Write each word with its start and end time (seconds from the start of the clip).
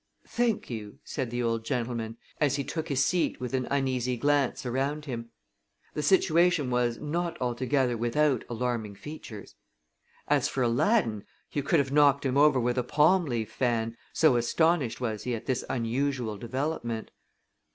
"Thank 0.27 0.67
you," 0.71 0.97
said 1.03 1.29
the 1.29 1.43
old 1.43 1.63
gentleman, 1.63 2.17
as 2.39 2.55
he 2.55 2.63
took 2.63 2.87
his 2.89 3.05
seat 3.05 3.39
with 3.39 3.53
an 3.53 3.67
uneasy 3.69 4.17
glance 4.17 4.65
around 4.65 5.05
him. 5.05 5.29
The 5.93 6.01
situation 6.01 6.71
was 6.71 6.97
not 6.97 7.39
altogether 7.39 7.95
without 7.95 8.43
alarming 8.49 8.95
features. 8.95 9.53
As 10.27 10.47
for 10.47 10.63
Aladdin, 10.63 11.23
you 11.51 11.61
could 11.61 11.77
have 11.77 11.91
knocked 11.91 12.25
him 12.25 12.35
over 12.35 12.59
with 12.59 12.79
a 12.79 12.83
palm 12.83 13.25
leaf 13.25 13.51
fan, 13.51 13.95
so 14.11 14.37
astonished 14.37 14.99
was 14.99 15.21
he 15.25 15.35
at 15.35 15.45
this 15.45 15.63
unusual 15.69 16.35
development. 16.39 17.11